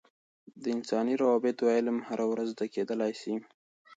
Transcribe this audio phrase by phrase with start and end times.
[0.61, 3.33] د انساني روابطو علم هره ورځ زده کیدلای سي.